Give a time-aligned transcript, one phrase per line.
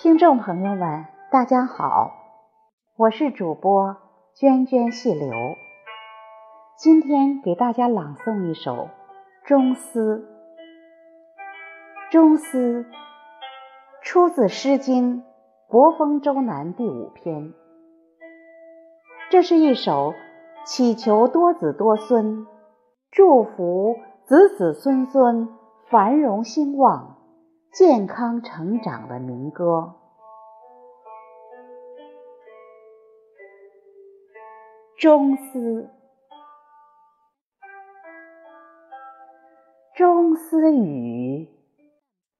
[0.00, 2.12] 听众朋友们，大家好，
[2.94, 3.96] 我是主播
[4.36, 5.28] 涓涓细流。
[6.76, 8.72] 今天给大家朗诵一首
[9.44, 10.18] 《中思》。
[12.12, 12.82] 《中思》
[14.00, 15.22] 出自《诗经·
[15.66, 17.52] 国风·周南》第五篇。
[19.30, 20.14] 这是一首
[20.64, 22.46] 祈求多子多孙，
[23.10, 23.96] 祝福
[24.26, 25.48] 子子孙孙
[25.90, 27.16] 繁荣兴旺。
[27.78, 29.94] 健康成长的民歌，
[35.00, 35.58] 《中思》。
[39.94, 41.48] 中思雨，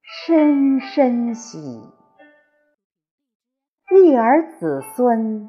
[0.03, 1.89] 深深喜。
[3.93, 5.49] 育儿子孙，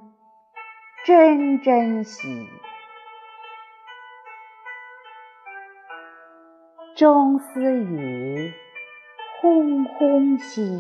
[1.04, 2.48] 真真喜。
[6.96, 8.54] 中思雨。
[9.42, 10.78] 轰轰兮，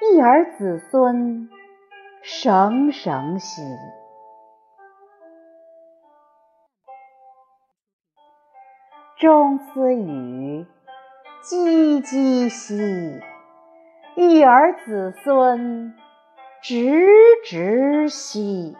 [0.00, 1.50] 一儿子孙
[2.22, 3.60] 省省喜；
[9.18, 10.66] 中思语，
[11.44, 13.20] 唧唧兮，
[14.16, 15.94] 一儿子孙
[16.62, 17.06] 直
[17.44, 18.74] 直兮。